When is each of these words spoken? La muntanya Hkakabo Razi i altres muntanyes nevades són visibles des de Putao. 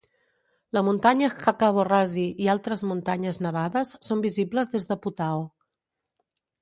La 0.75 0.81
muntanya 0.87 1.27
Hkakabo 1.33 1.83
Razi 1.89 2.25
i 2.45 2.49
altres 2.55 2.83
muntanyes 2.93 3.39
nevades 3.49 3.93
són 4.09 4.25
visibles 4.27 4.73
des 4.73 4.89
de 4.93 4.99
Putao. 5.05 5.45